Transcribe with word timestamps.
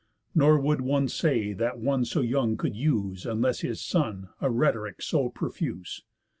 Nor 0.33 0.59
would 0.59 0.81
one 0.81 1.07
say, 1.07 1.53
that 1.53 1.77
one 1.77 2.05
so 2.05 2.21
young 2.21 2.57
could 2.57 2.75
use, 2.75 3.23
Unless 3.23 3.59
his 3.59 3.85
son, 3.85 4.29
a 4.41 4.49
rhetoric 4.49 4.99
so 4.99 5.29
profuse. 5.29 6.01